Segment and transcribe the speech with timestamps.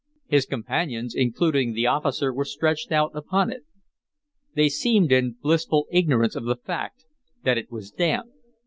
[0.25, 3.65] His companions, including the officer, were stretched out upon it.
[4.55, 7.05] They seemed in blissful ignorance of the fact
[7.43, 8.31] that it was damp.